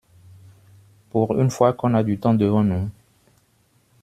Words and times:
Pour 1.11 1.39
une 1.39 1.51
fois 1.51 1.73
qu’on 1.73 1.93
a 1.93 2.01
du 2.01 2.17
temps 2.17 2.33
devant 2.33 2.63
nous... 2.63 2.89